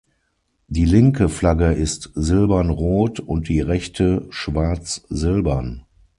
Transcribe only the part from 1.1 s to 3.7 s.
Flagge ist silbern-rot und die